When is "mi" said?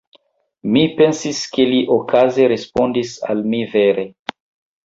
0.77-0.85, 3.53-3.61